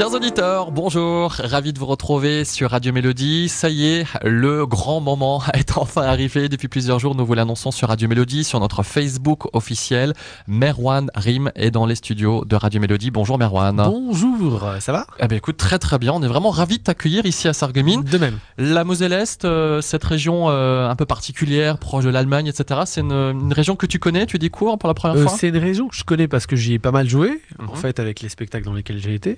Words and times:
Chers 0.00 0.14
auditeurs, 0.14 0.70
bonjour, 0.70 1.30
ravi 1.32 1.74
de 1.74 1.78
vous 1.78 1.84
retrouver 1.84 2.46
sur 2.46 2.70
Radio 2.70 2.90
Mélodie. 2.90 3.50
Ça 3.50 3.68
y 3.68 3.84
est, 3.86 4.06
le 4.24 4.64
grand 4.64 4.98
moment 5.02 5.42
est 5.52 5.76
enfin 5.76 6.04
arrivé. 6.04 6.48
Depuis 6.48 6.68
plusieurs 6.68 6.98
jours, 6.98 7.14
nous 7.14 7.26
vous 7.26 7.34
l'annonçons 7.34 7.70
sur 7.70 7.88
Radio 7.88 8.08
Mélodie, 8.08 8.42
sur 8.44 8.60
notre 8.60 8.82
Facebook 8.82 9.54
officiel. 9.54 10.14
Merwan 10.48 11.10
Rim 11.14 11.50
est 11.54 11.70
dans 11.70 11.84
les 11.84 11.96
studios 11.96 12.46
de 12.46 12.56
Radio 12.56 12.80
Mélodie. 12.80 13.10
Bonjour 13.10 13.36
Merwan. 13.36 13.76
Bonjour, 13.76 14.66
ça 14.78 14.90
va? 14.92 15.06
Eh 15.18 15.26
bien 15.28 15.36
écoute, 15.36 15.58
très 15.58 15.78
très 15.78 15.98
bien. 15.98 16.14
On 16.14 16.22
est 16.22 16.28
vraiment 16.28 16.48
ravis 16.48 16.78
de 16.78 16.82
t'accueillir 16.84 17.26
ici 17.26 17.46
à 17.46 17.52
Sarreguemines. 17.52 18.02
De 18.02 18.16
même. 18.16 18.38
La 18.56 18.84
Moselle-Est, 18.84 19.44
euh, 19.44 19.82
cette 19.82 20.04
région 20.04 20.48
euh, 20.48 20.88
un 20.88 20.96
peu 20.96 21.04
particulière, 21.04 21.76
proche 21.76 22.04
de 22.04 22.10
l'Allemagne, 22.10 22.46
etc. 22.46 22.80
C'est 22.86 23.02
une, 23.02 23.12
une 23.12 23.52
région 23.52 23.76
que 23.76 23.84
tu 23.84 23.98
connais, 23.98 24.24
tu 24.24 24.38
découvres 24.38 24.78
pour 24.78 24.88
la 24.88 24.94
première 24.94 25.18
Euh, 25.18 25.24
fois? 25.28 25.36
c'est 25.38 25.48
une 25.48 25.58
région 25.58 25.88
que 25.88 25.94
je 25.96 26.04
connais 26.04 26.26
parce 26.26 26.46
que 26.46 26.56
j'y 26.56 26.72
ai 26.72 26.78
pas 26.78 26.90
mal 26.90 27.06
joué, 27.06 27.42
Mhm. 27.58 27.68
en 27.68 27.74
fait, 27.74 28.00
avec 28.00 28.20
les 28.22 28.30
spectacles 28.30 28.64
dans 28.64 28.72
lesquels 28.72 28.98
j'ai 28.98 29.12
été. 29.12 29.36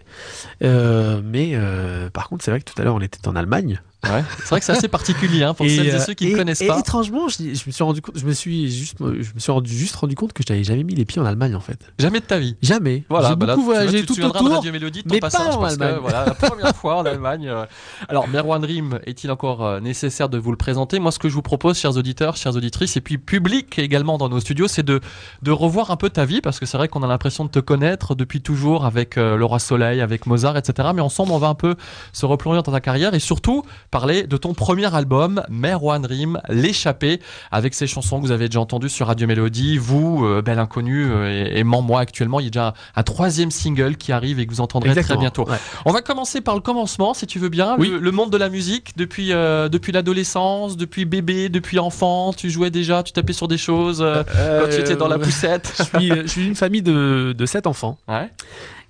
Euh, 0.63 1.21
mais 1.25 1.53
euh, 1.55 2.11
par 2.11 2.29
contre, 2.29 2.45
c'est 2.45 2.51
vrai 2.51 2.61
que 2.61 2.71
tout 2.71 2.81
à 2.81 2.85
l'heure, 2.85 2.95
on 2.95 3.01
était 3.01 3.27
en 3.29 3.37
Allemagne. 3.37 3.81
Ouais. 4.05 4.25
C'est 4.41 4.49
vrai 4.49 4.59
que 4.59 4.67
c'est 4.67 4.73
assez 4.73 4.89
particulier 4.89 5.45
hein, 5.45 5.55
pour 5.55 5.65
celles 5.65 5.87
et 5.87 5.93
euh, 5.95 6.01
ceux 6.01 6.15
qui 6.15 6.27
ne 6.27 6.31
et- 6.31 6.35
connaissent 6.35 6.61
et 6.61 6.67
pas. 6.67 6.79
étrangement, 6.81 7.29
je, 7.29 7.37
je 7.55 7.63
me 7.67 7.71
suis 7.71 7.85
rendu 7.85 8.03
compte, 8.03 8.19
je 8.19 8.25
me 8.27 8.33
suis 8.33 8.69
juste, 8.71 8.97
je 8.99 9.05
me 9.33 9.39
suis 9.39 9.53
rendu, 9.53 9.71
juste 9.73 9.95
rendu 9.95 10.17
compte 10.17 10.33
que 10.33 10.43
je 10.47 10.53
n'avais 10.53 10.65
jamais 10.65 10.83
mis 10.83 10.95
les 10.97 11.05
pieds 11.05 11.23
en 11.23 11.25
Allemagne, 11.25 11.55
en 11.55 11.61
fait. 11.61 11.79
Jamais 12.01 12.19
de 12.19 12.25
ta 12.25 12.39
vie. 12.41 12.57
Jamais. 12.63 13.05
Voilà, 13.09 13.29
j'ai 13.31 13.37
bah 13.37 13.47
là, 13.47 13.55
beaucoup 13.55 13.67
vois, 13.67 13.75
voyagé 13.85 14.05
tout 14.05 14.15
souviendras 14.15 14.41
de 14.41 14.45
autour. 14.45 14.57
Radio 14.57 14.73
Mélodie 14.73 15.03
mais 15.07 15.21
pas 15.21 15.31
passage 15.31 15.55
en 15.55 15.61
parce 15.61 15.77
que 15.77 15.83
Allemagne. 15.85 16.01
voilà, 16.03 16.25
la 16.27 16.35
première 16.35 16.75
fois 16.77 16.97
en 16.97 17.07
Allemagne. 17.07 17.47
euh. 17.49 17.65
Alors, 18.09 18.27
Merwan 18.27 18.65
Rim, 18.65 18.99
est-il 19.07 19.31
encore 19.31 19.65
euh, 19.65 19.79
nécessaire 19.79 20.29
de 20.29 20.37
vous 20.39 20.51
le 20.51 20.57
présenter? 20.57 20.99
Moi, 20.99 21.13
ce 21.13 21.21
que 21.21 21.29
je 21.29 21.35
vous 21.35 21.43
propose, 21.43 21.79
chers 21.79 21.97
auditeurs, 21.97 22.37
chères 22.37 22.57
auditrices, 22.57 22.97
et 22.97 23.01
puis 23.01 23.19
public 23.19 23.79
également 23.79 24.19
dans 24.19 24.29
nos 24.29 24.41
studios, 24.41 24.67
c'est 24.67 24.83
de, 24.83 25.01
de 25.43 25.51
revoir 25.53 25.93
un 25.93 25.97
peu 25.97 26.11
ta 26.11 26.25
vie 26.25 26.41
parce 26.41 26.59
que 26.59 26.67
c'est 26.67 26.77
vrai 26.77 26.89
qu'on 26.89 27.05
a 27.05 27.07
l'impression 27.07 27.45
de 27.45 27.51
te 27.51 27.61
connaître 27.61 28.17
depuis 28.17 28.41
toujours 28.43 28.85
avec 28.85 29.17
euh, 29.17 29.37
Le 29.37 29.45
Roi 29.45 29.61
Soleil, 29.61 30.01
avec 30.01 30.27
Mozart, 30.27 30.57
etc. 30.57 30.89
Mais 30.93 31.03
ensemble, 31.03 31.31
on 31.31 31.39
va 31.39 31.47
un 31.49 31.55
peu 31.55 31.77
se 32.13 32.27
replonger 32.27 32.61
dans 32.63 32.73
ta 32.73 32.81
carrière 32.81 33.15
et 33.15 33.21
surtout 33.21 33.63
parler 33.93 34.27
de 34.27 34.37
ton 34.39 34.55
premier 34.55 34.93
album, 34.93 35.43
Merwan 35.51 36.05
Rim, 36.05 36.41
L'échappée, 36.49 37.21
avec 37.53 37.75
ces 37.75 37.87
chansons 37.87 38.21
que 38.21 38.27
vous 38.27 38.33
avez 38.33 38.49
déjà 38.49 38.59
entendues 38.59 38.89
sur 38.89 39.07
Radio 39.07 39.27
Mélodie. 39.29 39.77
Vous, 39.79 40.25
euh, 40.25 40.41
Belle 40.43 40.59
Inconnue, 40.59 41.07
euh, 41.13 41.47
et, 41.55 41.59
et 41.61 41.63
moi 41.65 42.01
actuellement, 42.01 42.41
il 42.41 42.45
y 42.45 42.47
a 42.47 42.51
déjà 42.51 42.69
un, 42.69 42.73
un 42.97 43.03
troisième 43.03 43.51
single 43.51 43.97
qui 43.97 44.11
arrive 44.11 44.41
et 44.41 44.47
que 44.47 44.51
vous 44.51 44.63
entendrez 44.63 44.89
Exactement. 44.89 45.17
très 45.19 45.21
bientôt. 45.21 45.49
Ouais. 45.49 45.59
On 45.85 45.93
va 45.93 46.01
commencer 46.01 46.41
par 46.41 46.55
le 46.55 46.63
commencement, 46.63 47.13
si 47.15 47.27
tu 47.27 47.39
veux 47.39 47.51
bien. 47.51 47.77
Oui. 47.79 47.91
Le, 47.91 47.99
le 47.99 48.11
monde 48.11 48.31
de 48.31 48.39
la 48.39 48.49
musique, 48.49 48.97
depuis, 48.97 49.33
euh, 49.33 49.69
depuis 49.69 49.93
l'adolescence, 49.93 50.79
depuis 50.79 51.05
bébé, 51.05 51.51
depuis 51.51 51.79
enfant, 51.79 52.33
tu 52.33 52.49
jouais 52.51 52.71
déjà, 52.71 53.03
tu 53.03 53.13
tapais 53.13 53.35
sur 53.35 53.47
des 53.47 53.59
choses 53.59 54.01
euh, 54.01 54.25
quand 54.25 54.71
tu 54.71 54.81
étais 54.81 54.97
dans 54.97 55.09
la 55.09 55.19
poussette. 55.19 55.71
je 55.79 55.83
suis, 55.99 56.09
je 56.23 56.27
suis 56.27 56.43
d'une 56.45 56.55
famille 56.57 56.83
de, 56.83 57.35
de 57.37 57.47
7 57.47 57.67
enfants 57.67 57.99
Ouais. 58.09 58.31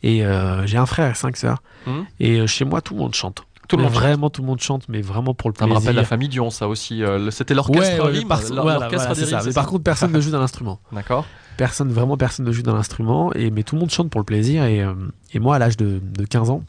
et 0.04 0.22
j'ai 0.66 0.78
un 0.78 0.86
frère 0.86 1.10
et 1.10 1.14
5 1.14 1.36
sœurs. 1.36 1.58
Mhm. 1.88 2.04
Et 2.20 2.46
chez 2.46 2.64
moi, 2.64 2.80
tout 2.80 2.94
le 2.94 3.00
monde 3.00 3.14
chante. 3.14 3.42
Tout 3.72 3.76
le 3.78 3.82
Mais 3.84 3.88
monde 3.88 3.94
chante. 3.94 4.02
Vraiment, 4.02 4.30
tout 4.30 4.42
le 4.42 4.46
monde 4.46 4.60
chante, 4.60 4.88
mais 4.88 5.00
vraiment 5.00 5.32
pour 5.34 5.48
le 5.50 5.54
Ça 5.58 5.64
me 5.64 5.70
plaisir. 5.70 5.80
rappelle 5.88 5.96
la 5.96 6.04
famille 6.04 6.28
Dion, 6.28 6.50
ça 6.50 6.68
aussi. 6.68 7.02
euh, 7.02 7.30
C'était 7.30 7.54
l'orchestre 7.54 7.80
Ouais, 7.80 8.24
par- 8.26 8.40
voilà, 8.40 8.62
voilà, 8.62 9.50
par 9.54 9.66
contre, 9.66 9.82
personne 9.82 10.12
ne 10.12 10.20
joue 10.20 10.30
d'un 10.30 10.40
instrument. 10.42 10.78
D'accord. 10.92 11.24
Personne, 11.56 11.90
vraiment 11.90 12.16
personne 12.16 12.44
ne 12.46 12.52
joue 12.52 12.62
d'un 12.62 12.74
instrument, 12.74 13.32
et, 13.34 13.50
mais 13.50 13.62
tout 13.62 13.74
le 13.74 13.80
monde 13.80 13.90
chante 13.90 14.10
pour 14.10 14.20
le 14.20 14.24
plaisir. 14.26 14.64
Et, 14.64 14.82
euh, 14.82 14.92
et 15.32 15.38
moi, 15.38 15.56
à 15.56 15.58
l'âge 15.58 15.76
de, 15.78 16.00
de 16.02 16.24
15 16.26 16.50
ans, 16.50 16.62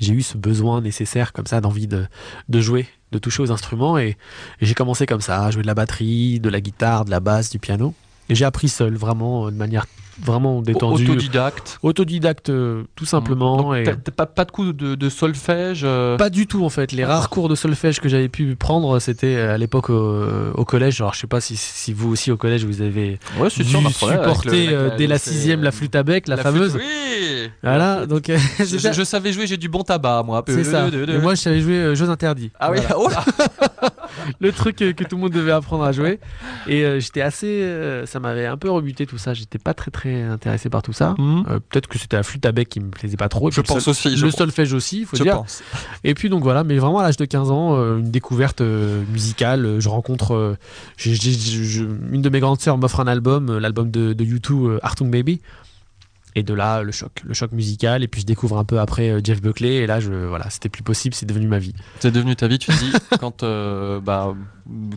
j'ai 0.00 0.12
eu 0.12 0.22
ce 0.22 0.36
besoin 0.36 0.80
nécessaire, 0.80 1.32
comme 1.32 1.46
ça, 1.46 1.60
d'envie 1.60 1.86
de, 1.86 2.06
de 2.48 2.60
jouer, 2.60 2.88
de 3.12 3.18
toucher 3.18 3.42
aux 3.42 3.52
instruments. 3.52 3.96
Et, 3.98 4.16
et 4.60 4.66
j'ai 4.66 4.74
commencé 4.74 5.06
comme 5.06 5.20
ça, 5.20 5.44
à 5.44 5.50
jouer 5.50 5.62
de 5.62 5.66
la 5.66 5.74
batterie, 5.74 6.40
de 6.40 6.48
la 6.48 6.60
guitare, 6.60 7.04
de 7.04 7.10
la 7.10 7.20
basse, 7.20 7.50
du 7.50 7.58
piano. 7.58 7.94
Et 8.28 8.34
j'ai 8.34 8.44
appris 8.44 8.68
seul, 8.68 8.94
vraiment, 8.96 9.46
euh, 9.46 9.50
de 9.50 9.56
manière 9.56 9.86
vraiment 10.22 10.62
détendue. 10.62 11.04
Autodidacte. 11.04 11.78
Autodidacte, 11.82 12.50
euh, 12.50 12.84
tout 12.96 13.04
simplement. 13.06 13.56
Donc, 13.56 13.76
et... 13.76 14.10
pas, 14.10 14.26
pas 14.26 14.44
de 14.44 14.50
coup 14.50 14.72
de, 14.72 14.94
de 14.94 15.08
solfège 15.08 15.82
euh, 15.84 16.16
Pas 16.16 16.30
du 16.30 16.46
tout 16.46 16.64
en 16.64 16.68
fait. 16.70 16.92
Les 16.92 17.04
rares 17.04 17.30
cours 17.30 17.48
de 17.48 17.54
solfège 17.54 18.00
que 18.00 18.08
j'avais 18.08 18.28
pu 18.28 18.56
prendre, 18.56 18.98
c'était 18.98 19.36
à 19.36 19.58
l'époque 19.58 19.90
au, 19.90 20.24
au 20.54 20.64
collège. 20.64 21.00
Alors 21.00 21.14
je 21.14 21.20
sais 21.20 21.26
pas 21.26 21.40
si, 21.40 21.56
si 21.56 21.92
vous 21.92 22.10
aussi 22.10 22.30
au 22.30 22.36
collège 22.36 22.64
vous 22.64 22.82
avez 22.82 23.18
Ouais, 23.38 23.48
dû 23.48 23.64
sûr, 23.64 23.80
le- 23.80 23.88
supporter 23.90 24.68
euh, 24.70 24.96
dès 24.96 25.06
la 25.06 25.18
sixième 25.18 25.62
la 25.62 25.72
flûte 25.72 25.94
à 25.96 26.02
bec, 26.02 26.28
la, 26.28 26.36
fameuse. 26.36 26.76
Oui. 26.76 27.48
Voilà, 27.62 28.06
donc 28.06 28.28
euh, 28.30 28.38
Je, 28.58 29.04
savais 29.04 29.32
jouer, 29.32 29.46
j'ai 29.46 29.56
du 29.56 29.68
bon 29.68 29.82
tabac, 29.82 30.22
moi. 30.24 30.44
C'est 30.46 30.64
ça. 30.64 30.88
Et 30.88 31.18
moi 31.18 31.34
je 31.34 31.40
savais 31.40 31.60
jouer 31.60 31.74
euh, 31.76 31.94
jeux 31.94 32.08
interdits. 32.10 32.50
ah 32.58 32.70
oui, 32.70 32.78
Voilà. 32.80 32.96
oh 32.98 33.08
là. 33.08 33.24
le 34.40 34.52
truc 34.52 34.76
que 34.76 35.04
tout 35.04 35.16
le 35.16 35.22
monde 35.22 35.32
devait 35.32 35.52
apprendre 35.52 35.84
à 35.84 35.92
jouer. 35.92 36.20
Et 36.66 36.84
euh, 36.84 37.00
j'étais 37.00 37.20
assez, 37.22 37.62
euh, 37.62 38.06
ça 38.06 38.20
m'avait 38.20 38.46
un 38.46 38.56
peu 38.56 38.70
rebuté 38.70 39.06
tout 39.06 39.18
ça. 39.18 39.34
J'étais 39.34 39.58
pas 39.58 39.74
très 39.74 39.90
très 39.90 40.22
intéressé 40.22 40.70
par 40.70 40.82
tout 40.82 40.92
ça. 40.92 41.14
Mhm. 41.18 41.44
Euh, 41.48 41.58
Peut-être 41.68 41.86
que 41.88 41.98
c'était 41.98 42.16
la 42.16 42.22
flûte 42.22 42.44
à 42.46 42.52
bec 42.52 42.68
qui 42.68 42.80
me 42.80 42.90
plaisait 42.90 43.16
pas 43.16 43.28
trop. 43.28 43.48
Et 43.48 43.52
Je 43.52 43.60
puis 43.60 43.68
le 43.68 43.74
pense 43.74 43.84
sol- 43.84 43.90
aussi. 43.92 44.16
je 44.16 44.24
le 44.24 44.30
solfège 44.32 44.72
aussi, 44.72 45.00
il 45.00 45.06
faut 45.06 45.16
Je 45.16 45.22
dire. 45.22 45.36
pense. 45.36 45.62
Et 46.04 46.14
puis 46.14 46.28
donc 46.28 46.42
voilà, 46.42 46.64
mais 46.64 46.76
vraiment 46.78 46.98
à 46.98 47.02
l'âge 47.02 47.16
de 47.16 47.24
15 47.24 47.50
ans, 47.50 47.76
euh, 47.76 47.98
une 47.98 48.10
découverte 48.10 48.60
euh, 48.60 49.02
musicale. 49.12 49.64
euh, 49.66 49.80
Je 49.80 49.88
rencontre 49.88 50.34
euh, 50.34 50.56
j'ai- 50.96 51.14
j'ai- 51.14 51.32
je- 51.32 51.84
une 52.12 52.22
de 52.22 52.28
mes 52.28 52.40
grandes 52.40 52.60
sœurs 52.60 52.78
m'offre 52.78 53.00
un 53.00 53.06
album, 53.06 53.50
euh, 53.50 53.60
l'album 53.60 53.90
de, 53.90 54.12
de 54.12 54.24
U2, 54.24 54.52
euh, 54.68 54.78
Artung 54.82 55.10
Baby. 55.10 55.40
Et 56.34 56.42
de 56.42 56.54
là, 56.54 56.82
le 56.82 56.92
choc, 56.92 57.10
le 57.24 57.34
choc 57.34 57.52
musical. 57.52 58.02
Et 58.02 58.08
puis 58.08 58.20
je 58.20 58.26
découvre 58.26 58.58
un 58.58 58.64
peu 58.64 58.78
après 58.80 59.10
euh, 59.10 59.20
Jeff 59.22 59.40
Buckley. 59.42 59.76
Et 59.76 59.86
là, 59.86 60.00
je, 60.00 60.12
voilà, 60.12 60.48
c'était 60.50 60.68
plus 60.68 60.82
possible, 60.82 61.14
c'est 61.14 61.26
devenu 61.26 61.46
ma 61.48 61.58
vie. 61.58 61.74
C'est 62.00 62.10
devenu 62.10 62.36
ta 62.36 62.46
vie, 62.48 62.58
tu 62.58 62.70
te 62.72 62.78
dis, 62.78 62.92
quand, 63.20 63.42
euh, 63.42 64.00
bah, 64.00 64.34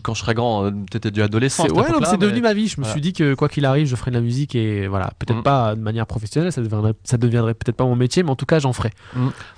quand 0.02 0.14
je 0.14 0.20
serais 0.20 0.34
grand, 0.34 0.66
euh, 0.66 0.70
t'étais 0.90 1.10
du 1.10 1.22
adolescent. 1.22 1.64
C'est 1.64 1.72
ouais, 1.72 1.82
mais 1.82 1.88
époque-là, 1.88 2.08
c'est 2.10 2.18
devenu 2.18 2.40
ma 2.40 2.54
vie. 2.54 2.68
Je 2.68 2.74
me 2.80 2.84
voilà. 2.84 2.92
suis 2.92 3.00
dit 3.00 3.12
que 3.12 3.34
quoi 3.34 3.48
qu'il 3.48 3.64
arrive, 3.64 3.86
je 3.86 3.96
ferais 3.96 4.10
de 4.10 4.16
la 4.16 4.22
musique. 4.22 4.54
Et 4.54 4.86
voilà, 4.86 5.10
peut-être 5.18 5.40
Mm. 5.40 5.42
pas 5.42 5.74
de 5.74 5.80
manière 5.80 6.06
professionnelle, 6.06 6.52
ça 6.52 6.62
deviendrait, 6.62 6.94
ça 7.02 7.16
deviendrait 7.16 7.54
peut-être 7.54 7.76
pas 7.76 7.84
mon 7.84 7.96
métier, 7.96 8.22
mais 8.22 8.30
en 8.30 8.36
tout 8.36 8.46
cas, 8.46 8.60
j'en 8.60 8.72
ferai. 8.72 8.90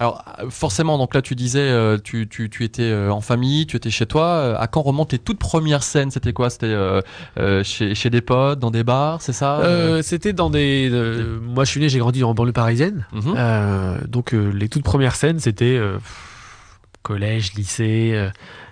Alors, 0.00 0.24
euh, 0.40 0.48
forcément, 0.48 0.96
donc 0.96 1.14
là, 1.14 1.20
tu 1.22 1.34
disais, 1.34 1.70
tu, 2.02 2.26
tu, 2.28 2.48
tu 2.48 2.64
étais 2.64 2.92
en 3.10 3.20
famille, 3.20 3.66
tu 3.66 3.76
étais 3.76 3.90
chez 3.90 4.06
toi. 4.06 4.58
À 4.58 4.66
quand 4.66 4.80
remontent 4.82 5.10
tes 5.10 5.18
toutes 5.18 5.38
premières 5.38 5.82
scènes? 5.82 6.10
C'était 6.10 6.32
quoi? 6.32 6.48
C'était 6.48 6.66
euh, 7.38 7.62
chez, 7.64 7.94
chez 7.94 8.08
des 8.10 8.20
potes, 8.22 8.58
dans 8.58 8.70
des 8.70 8.84
bars, 8.84 9.20
c'est 9.20 9.32
ça? 9.32 9.58
Euh, 9.60 10.00
C'était 10.02 10.32
dans 10.32 10.48
des. 10.50 10.90
moi, 11.42 11.64
je 11.66 11.70
suis 11.72 11.80
né, 11.80 11.88
j'ai 11.90 11.98
grandi 11.98 12.24
en 12.24 12.32
banlieue 12.32 12.52
parisienne. 12.52 13.06
Mhm. 13.12 13.34
Euh, 13.36 13.98
donc 14.08 14.32
euh, 14.32 14.50
les 14.52 14.68
toutes 14.70 14.84
premières 14.84 15.14
scènes, 15.16 15.38
c'était 15.40 15.76
euh, 15.76 15.98
collège, 17.02 17.52
lycée, 17.54 18.28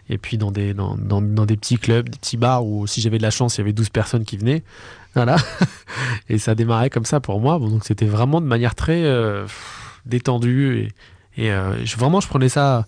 et 0.09 0.19
puis 0.19 0.39
dans 0.39 0.51
des, 0.51 0.75
dans, 0.75 0.97
dans- 0.97 1.21
dans 1.23 1.47
des 1.47 1.57
petits 1.57 1.77
clubs, 1.79 2.09
des 2.09 2.19
petits 2.19 2.37
bars 2.37 2.65
où 2.67 2.87
si 2.87 3.01
j'avais 3.01 3.19
de 3.19 3.23
la 3.23 3.31
chance, 3.31 3.57
il 3.57 3.59
y 3.59 3.63
avait 3.63 3.73
12 3.73 3.91
personnes 3.91 4.25
qui 4.25 4.37
venaient. 4.37 4.63
Voilà. 5.15 5.37
et 6.29 6.39
ça 6.39 6.57
démarrait 6.57 6.91
comme 6.91 7.05
ça 7.05 7.21
pour 7.21 7.41
moi. 7.41 7.61
Bon, 7.61 7.69
donc 7.71 7.85
c'était 7.85 8.05
vraiment 8.07 8.41
de 8.41 8.47
manière 8.47 8.75
très 8.75 9.05
détendue. 10.07 10.91
Et, 11.37 11.47
et, 11.47 11.51
je- 11.85 11.97
vraiment, 11.97 12.21
je 12.21 12.27
prenais 12.29 12.49
ça 12.49 12.87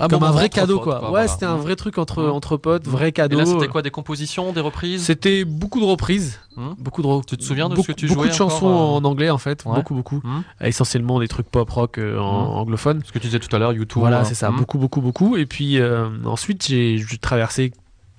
Ah, 0.00 0.08
comme 0.08 0.18
bon 0.20 0.26
un 0.26 0.28
moment 0.28 0.38
vrai 0.40 0.48
cadeau. 0.48 0.74
potes, 0.76 0.84
quoi. 0.84 1.02
ouais, 1.02 1.08
voilà. 1.10 1.28
c'était 1.28 1.46
un 1.46 1.56
vrai 1.56 1.76
truc 1.76 1.98
entre, 1.98 2.22
Mhm. 2.22 2.30
entre 2.30 2.56
potes, 2.56 2.86
vrai 2.86 3.08
Et 3.08 3.12
cadeau. 3.12 3.38
là, 3.38 3.46
c'était 3.46 3.68
quoi 3.68 3.82
Des 3.82 3.90
compositions, 3.90 4.52
des 4.52 4.60
reprises? 4.60 5.02
C'était 5.04 5.44
beaucoup 5.44 5.78
de 5.80 5.84
reprises. 5.84 6.40
Mhm. 6.56 6.74
Beaucoup 6.78 7.02
de 7.02 7.06
re- 7.06 7.24
Tu 7.24 7.36
te 7.36 7.42
souviens 7.44 7.68
de 7.68 7.74
ce 7.74 7.76
beaucoup, 7.76 7.86
que 7.88 7.92
tu 7.92 8.06
Beaucoup 8.06 8.20
jouais 8.22 8.28
de 8.30 8.34
chansons 8.34 8.66
encore, 8.66 8.94
euh 8.94 8.98
en 8.98 9.04
anglais 9.04 9.30
en 9.30 9.38
fait. 9.38 9.64
Ouais. 9.64 9.74
Beaucoup, 9.74 9.94
beaucoup. 9.94 10.20
Mhm. 10.24 10.42
Essentiellement 10.62 11.20
des 11.20 11.28
trucs 11.28 11.48
pop 11.48 11.68
rock 11.70 11.98
euh, 11.98 12.18
en 12.18 12.42
Mhm. 12.52 12.58
anglophone. 12.58 13.02
Ce 13.04 13.12
que 13.12 13.18
tu 13.18 13.26
disais 13.26 13.38
tout 13.38 13.54
à 13.54 13.58
l'heure, 13.58 13.72
YouTube. 13.72 14.00
Voilà, 14.00 14.20
euh, 14.20 14.24
c'est 14.24 14.34
ça, 14.34 14.50
beaucoup, 14.50 14.78
beaucoup, 14.78 15.00
beaucoup. 15.00 15.36
Et 15.36 15.46
puis 15.46 15.78
euh, 15.78 16.08
ensuite, 16.24 16.66
j'ai 16.66 16.98
j'ai 16.98 17.18
traversé 17.18 17.72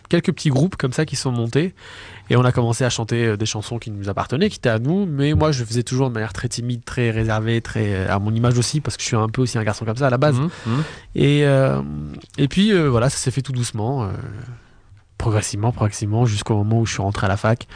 quelques 0.09 0.33
petits 0.33 0.49
groupes 0.49 0.75
comme 0.75 0.91
ça 0.93 1.05
qui 1.05 1.15
sont 1.15 1.31
montés. 1.31 1.73
Et 2.31 2.37
on 2.37 2.45
a 2.45 2.53
commencé 2.53 2.85
à 2.85 2.89
chanter 2.89 3.25
euh, 3.25 3.35
des 3.35 3.45
chansons 3.45 3.77
qui 3.77 3.91
nous 3.91 4.07
appartenaient, 4.07 4.49
qui 4.49 4.55
étaient 4.55 4.69
à 4.69 4.79
nous. 4.79 5.05
Mais 5.05 5.33
moi, 5.33 5.51
je 5.51 5.65
faisais 5.65 5.83
toujours 5.83 6.07
de 6.07 6.13
manière 6.13 6.31
très 6.31 6.47
timide, 6.47 6.81
très 6.85 7.11
réservée, 7.11 7.59
très 7.59 7.93
euh, 7.93 8.09
à 8.09 8.19
mon 8.19 8.33
image 8.33 8.57
aussi, 8.57 8.79
parce 8.79 8.95
que 8.95 9.03
je 9.03 9.07
suis 9.07 9.17
un 9.17 9.27
peu 9.27 9.41
aussi 9.41 9.57
un 9.57 9.65
garçon 9.65 9.83
comme 9.83 9.97
ça 9.97 10.07
à 10.07 10.09
la 10.09 10.17
base. 10.17 10.39
Mhm, 10.39 10.49
mhm. 10.65 10.83
Et, 11.15 11.45
euh, 11.45 11.81
et 12.37 12.47
puis 12.47 12.71
euh, 12.71 12.87
voilà, 12.89 13.09
ça 13.09 13.17
s'est 13.17 13.31
fait 13.31 13.41
tout 13.41 13.51
doucement, 13.51 14.03
euh, 14.05 14.11
progressivement, 15.17 15.73
progressivement, 15.73 16.25
jusqu'au 16.25 16.55
moment 16.55 16.79
où 16.79 16.85
je 16.85 16.93
suis 16.93 17.01
rentré 17.01 17.25
à 17.25 17.27
la 17.27 17.35
fac 17.35 17.67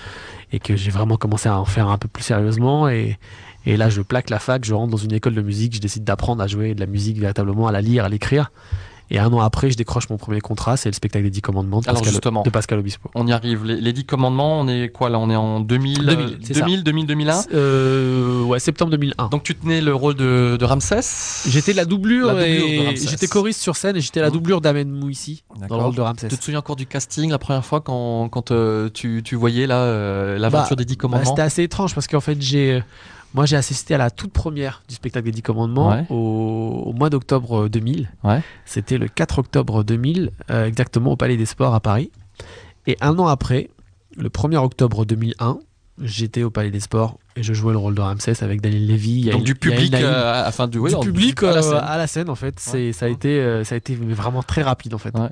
et 0.54 0.60
que 0.60 0.78
j'ai 0.78 0.90
vraiment 0.90 1.18
commencé 1.18 1.50
à 1.50 1.60
en 1.60 1.66
faire 1.66 1.90
un 1.90 1.98
peu 1.98 2.08
plus 2.08 2.24
sérieusement. 2.24 2.88
Et, 2.88 3.20
et 3.66 3.76
là, 3.76 3.90
je 3.90 4.02
plaque 4.02 4.30
la 4.30 4.40
fac, 4.40 4.64
je 4.64 4.74
rentre 4.74 4.92
dans 4.92 4.96
une 4.96 5.12
école 5.12 5.36
de 5.36 5.42
musique, 5.42 5.76
je 5.76 5.82
décide 5.82 6.06
d'apprendre 6.06 6.42
à 6.42 6.48
jouer 6.48 6.76
de 6.76 6.80
la 6.80 6.86
musique 6.86 7.20
véritablement, 7.20 7.68
à 7.68 7.74
la 7.74 7.82
lire, 7.82 8.06
à 8.06 8.10
l'écrire. 8.10 8.54
Et 9.12 9.20
un 9.20 9.32
an 9.32 9.40
après, 9.40 9.70
je 9.70 9.78
décroche 9.78 10.10
mon 10.10 10.18
premier 10.18 10.42
contrat, 10.42 10.78
c'est 10.78 10.90
le 10.90 10.94
spectacle 10.96 11.24
des 11.26 11.30
Dix 11.30 11.42
Commandements 11.42 11.82
de 11.82 11.88
Alors, 11.88 12.02
Pascal, 12.02 12.14
justement. 12.14 12.42
de 12.44 12.50
Pascal 12.50 12.80
Obispo. 12.80 13.10
On 13.16 13.28
y 13.28 13.32
arrive. 13.34 13.64
Les, 13.66 13.80
les 13.80 13.94
10 13.94 14.06
commandements, 14.06 14.60
on 14.60 14.68
est 14.68 14.90
quoi 14.90 15.10
là? 15.10 15.20
On 15.20 15.30
est 15.30 15.36
en 15.36 15.60
2000 15.60 16.06
2000, 16.06 16.10
euh, 16.26 16.38
c'est 16.42 16.54
ça. 16.56 16.60
2000, 16.62 16.84
2000, 16.84 17.06
2001 17.06 17.44
Euh, 17.54 18.42
ouais, 18.44 18.60
septembre 18.60 18.92
2001. 18.92 19.28
Donc 19.30 19.44
tu 19.44 19.56
tenais 19.56 19.82
le 19.82 19.94
rôle 19.94 20.16
de, 20.16 20.58
de 20.60 20.66
Ramsès? 20.66 21.02
J'étais 21.48 21.74
la 21.74 21.86
doublure, 21.86 22.28
La 22.28 22.34
doublure 22.34 22.68
de 22.68 22.72
et 22.94 22.96
j'étais 22.96 23.28
choriste 23.28 23.62
sur 23.62 23.76
scène 23.76 23.96
et 23.96 24.02
j'étais 24.02 24.22
la 24.22 24.28
Mhm. 24.28 24.34
doublure 24.34 24.62
d'Amen 24.62 24.86
Mouissi 24.90 25.44
dans 25.70 25.78
le 25.78 25.84
rôle 25.84 25.96
de 25.96 26.02
Ramsès. 26.02 26.28
Tu 26.28 26.38
te 26.38 26.44
souviens 26.44 26.60
encore 26.60 26.76
du 26.76 26.86
casting 26.88 27.30
la 27.30 27.38
première 27.38 27.64
fois 27.66 27.82
quand, 27.82 28.30
quand 28.30 28.52
euh, 28.52 28.90
tu, 28.94 29.22
tu 29.24 29.36
voyais 29.36 29.68
là 29.68 29.78
euh, 29.82 30.38
l'aventure 30.40 30.76
Bah, 30.76 30.84
des 30.84 30.86
10 30.86 30.96
Bah, 30.96 31.02
commandements 31.02 31.30
C'était 31.30 31.42
assez 31.42 31.64
étrange 31.64 31.94
parce 31.94 32.08
qu'en 32.08 32.20
fait, 32.22 32.42
j'ai, 32.42 32.82
moi, 33.36 33.46
j'ai 33.46 33.56
assisté 33.58 33.94
à 33.94 33.98
la 33.98 34.10
toute 34.10 34.32
première 34.32 34.82
du 34.88 34.96
spectacle 34.96 35.26
des 35.26 35.32
Dix 35.32 35.42
Commandements 35.42 35.90
Ouais. 35.90 36.06
au, 36.10 36.84
au 36.88 36.94
mois 36.94 37.10
d'octobre 37.10 37.68
2000. 37.68 38.10
Ouais. 38.24 38.42
C'était 38.66 38.98
le 38.98 39.08
4 39.08 39.40
octobre 39.40 39.84
2000, 39.84 40.32
euh, 40.50 40.66
exactement 40.66 41.12
au 41.12 41.16
Palais 41.18 41.38
des 41.38 41.46
Sports 41.46 41.76
à 41.76 41.80
Paris. 41.80 42.12
Et 42.88 42.98
un 43.02 43.18
an 43.20 43.28
après, 43.28 43.70
le 44.18 44.30
1er 44.30 44.58
octobre 44.58 45.06
2001, 45.06 45.60
j'étais 46.02 46.44
au 46.44 46.50
Palais 46.50 46.72
des 46.72 46.80
Sports 46.80 47.20
et 47.36 47.44
je 47.44 47.54
jouais 47.54 47.72
le 47.74 47.78
rôle 47.78 47.96
de 47.96 48.02
Ramsès 48.02 48.44
avec 48.44 48.62
Daniel 48.62 48.86
Lévy. 48.86 49.12
Il 49.12 49.26
y 49.26 49.30
a 49.30 49.34
Donc 49.34 49.44
du 49.44 49.56
public, 49.56 49.94
euh, 49.94 50.46
afin 50.46 50.68
de, 50.68 50.78
oui, 50.80 50.92
du 50.94 50.98
public 51.12 51.42
à 51.44 51.52
la 51.52 51.58
euh, 51.58 51.62
scène. 51.62 51.80
à 51.84 51.98
la 51.98 52.08
scène 52.08 52.30
en 52.30 52.36
fait. 52.36 52.56
C'est 52.60 52.92
ça 52.94 53.06
a 53.06 53.10
été 53.10 53.40
euh, 53.40 53.64
ça 53.64 53.76
a 53.76 53.78
été 53.78 53.96
vraiment 53.96 54.44
très 54.44 54.62
rapide 54.62 54.94
en 54.94 54.98
fait. 54.98 55.18
Ouais. 55.18 55.30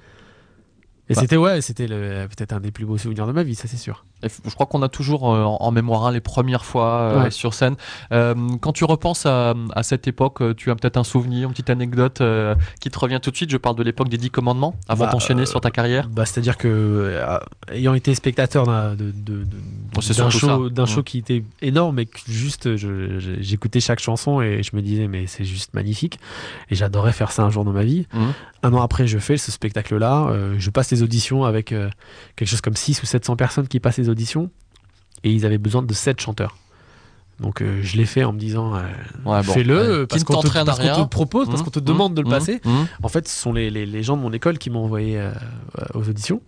Et 1.09 1.15
Bah. 1.15 1.21
c'était 1.21 1.35
ouais, 1.35 1.59
c'était 1.61 1.85
peut-être 1.87 2.53
un 2.53 2.61
des 2.61 2.71
plus 2.71 2.85
beaux 2.85 2.97
souvenirs 2.97 3.27
de 3.27 3.33
ma 3.33 3.43
vie, 3.43 3.55
ça 3.55 3.67
c'est 3.67 3.75
sûr. 3.77 4.05
Et 4.23 4.27
Je 4.29 4.53
crois 4.53 4.65
qu'on 4.67 4.81
a 4.83 4.87
toujours 4.87 5.33
euh, 5.35 5.43
en, 5.43 5.57
en 5.59 5.71
mémoire 5.71 6.05
hein, 6.05 6.11
les 6.13 6.21
premières 6.21 6.63
fois 6.63 6.93
euh, 7.25 7.29
sur 7.29 7.53
scène. 7.53 7.75
Euh, 8.13 8.33
quand 8.61 8.71
tu 8.71 8.85
repenses 8.85 9.25
à, 9.25 9.53
à 9.75 9.83
cette 9.83 10.07
époque, 10.07 10.41
tu 10.55 10.71
as 10.71 10.75
peut-être 10.75 10.95
un 10.95 11.03
souvenir, 11.03 11.47
une 11.49 11.51
petite 11.51 11.69
anecdote 11.69 12.21
euh, 12.21 12.55
qui 12.79 12.89
te 12.89 12.97
revient 12.97 13.19
tout 13.21 13.31
de 13.31 13.35
suite. 13.35 13.49
Je 13.51 13.57
parle 13.57 13.75
de 13.75 13.83
l'époque 13.83 14.07
des 14.07 14.17
Dix 14.17 14.29
Commandements, 14.29 14.75
avant 14.87 15.03
Bah, 15.05 15.11
d'enchaîner 15.11 15.45
sur 15.45 15.59
ta 15.59 15.71
carrière. 15.71 16.07
Bah, 16.07 16.25
c'est-à-dire 16.25 16.57
que 16.57 17.19
ayant 17.73 17.93
été 17.95 18.15
spectateur 18.15 18.65
d'un 18.65 18.95
de, 18.95 19.45
surtout 19.99 20.39
show, 20.39 20.69
Mhm. 20.69 20.85
show 20.87 21.03
qui 21.03 21.17
était 21.17 21.43
énorme 21.61 21.99
et 21.99 22.05
que 22.05 22.19
juste 22.29 22.77
j'écoutais 22.77 23.81
chaque 23.81 23.99
chanson 23.99 24.41
et 24.41 24.63
je 24.63 24.73
me 24.75 24.81
disais 24.81 25.07
mais 25.09 25.27
c'est 25.27 25.43
juste 25.43 25.73
magnifique 25.73 26.17
et 26.69 26.75
j'adorais 26.75 27.11
faire 27.11 27.31
ça 27.33 27.43
un 27.43 27.49
jour 27.49 27.65
dans 27.65 27.73
ma 27.73 27.83
vie. 27.83 28.07
Mhm. 28.13 28.33
Un 28.63 28.73
an 28.73 28.81
après 28.81 29.05
je 29.07 29.17
fais 29.17 29.35
ce 29.35 29.51
spectacle-là, 29.51 30.33
je 30.57 30.69
passe 30.69 30.92
les 30.93 31.03
auditions 31.03 31.43
avec 31.43 31.71
euh, 31.71 31.89
quelque 32.35 32.47
chose 32.47 32.61
comme 32.61 32.75
6 32.75 33.01
ou 33.03 33.05
700 33.05 33.35
personnes 33.35 33.67
qui 33.67 33.79
passent 33.79 33.97
les 33.97 34.09
auditions 34.09 34.49
et 35.23 35.31
ils 35.31 35.45
avaient 35.45 35.57
besoin 35.57 35.81
de 35.81 35.93
7 35.93 36.21
chanteurs. 36.21 36.57
Donc 37.39 37.61
euh, 37.61 37.79
je 37.81 37.97
l'ai 37.97 38.05
fait 38.05 38.23
en 38.23 38.31
me 38.33 38.39
disant 38.39 38.75
euh, 38.75 38.81
Ouais, 39.25 39.41
bon. 39.43 39.53
fais-le 39.53 40.01
Ouais. 40.01 40.07
parce 40.07 40.23
qu'on 40.23 40.39
te, 40.39 40.47
propose, 41.09 41.47
parce 41.47 41.59
Mhm. 41.59 41.65
qu'on 41.65 41.71
te 41.71 41.79
demande 41.79 42.13
de 42.13 42.21
le 42.21 42.27
Mhm. 42.27 42.31
passer. 42.33 42.61
Mhm. 42.63 42.87
En 43.01 43.07
fait, 43.09 43.27
ce 43.27 43.35
sont 43.35 43.53
les, 43.53 43.69
les- 43.71 43.85
les 43.87 44.03
gens 44.03 44.15
de 44.17 44.21
mon 44.21 44.31
école 44.31 44.57
qui 44.59 44.69
m'ont 44.69 44.83
envoyé 44.83 45.17
euh, 45.19 45.31
aux 45.95 46.07
auditions. 46.07 46.41